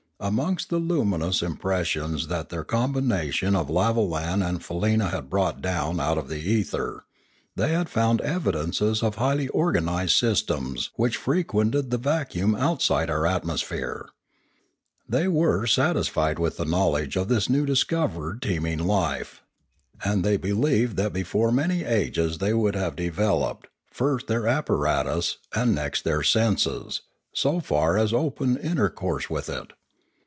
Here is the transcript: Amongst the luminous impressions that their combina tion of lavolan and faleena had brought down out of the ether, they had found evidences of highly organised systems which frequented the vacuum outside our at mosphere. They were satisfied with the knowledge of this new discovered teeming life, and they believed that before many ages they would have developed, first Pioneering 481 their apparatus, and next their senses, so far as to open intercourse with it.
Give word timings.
Amongst 0.23 0.69
the 0.69 0.77
luminous 0.77 1.41
impressions 1.41 2.27
that 2.27 2.49
their 2.49 2.63
combina 2.63 3.33
tion 3.33 3.55
of 3.55 3.69
lavolan 3.71 4.47
and 4.47 4.59
faleena 4.61 5.09
had 5.09 5.31
brought 5.31 5.63
down 5.63 5.99
out 5.99 6.19
of 6.19 6.29
the 6.29 6.37
ether, 6.39 7.05
they 7.55 7.71
had 7.73 7.89
found 7.89 8.21
evidences 8.21 9.01
of 9.01 9.15
highly 9.15 9.49
organised 9.49 10.15
systems 10.19 10.91
which 10.95 11.17
frequented 11.17 11.89
the 11.89 11.97
vacuum 11.97 12.53
outside 12.53 13.09
our 13.09 13.25
at 13.25 13.41
mosphere. 13.43 14.09
They 15.09 15.27
were 15.27 15.65
satisfied 15.65 16.37
with 16.37 16.57
the 16.57 16.65
knowledge 16.65 17.15
of 17.15 17.27
this 17.27 17.49
new 17.49 17.65
discovered 17.65 18.43
teeming 18.43 18.77
life, 18.85 19.41
and 20.05 20.23
they 20.23 20.37
believed 20.37 20.97
that 20.97 21.13
before 21.13 21.51
many 21.51 21.83
ages 21.83 22.37
they 22.37 22.53
would 22.53 22.75
have 22.75 22.95
developed, 22.95 23.69
first 23.89 24.27
Pioneering 24.27 24.43
481 24.43 24.43
their 24.43 24.57
apparatus, 25.25 25.37
and 25.55 25.73
next 25.73 26.03
their 26.03 26.21
senses, 26.21 27.01
so 27.33 27.59
far 27.59 27.97
as 27.97 28.11
to 28.11 28.17
open 28.17 28.55
intercourse 28.57 29.27
with 29.27 29.49
it. 29.49 29.73